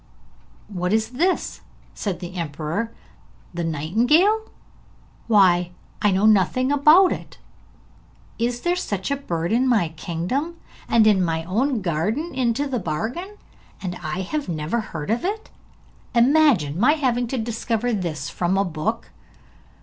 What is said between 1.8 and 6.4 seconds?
said the emperor. 'The nightingale? Why, I know